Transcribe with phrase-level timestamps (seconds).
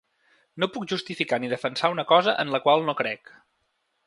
[0.63, 3.35] No puc justificar ni defensar una cosa en la qual no crec.